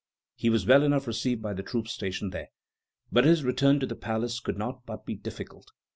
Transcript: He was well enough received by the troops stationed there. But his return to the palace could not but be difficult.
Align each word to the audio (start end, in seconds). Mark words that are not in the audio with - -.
He 0.33 0.49
was 0.49 0.65
well 0.65 0.81
enough 0.81 1.05
received 1.05 1.43
by 1.43 1.53
the 1.53 1.61
troops 1.61 1.91
stationed 1.93 2.31
there. 2.31 2.47
But 3.11 3.23
his 3.23 3.43
return 3.43 3.79
to 3.81 3.85
the 3.85 3.93
palace 3.93 4.39
could 4.39 4.57
not 4.57 4.83
but 4.87 5.05
be 5.05 5.13
difficult. 5.13 5.73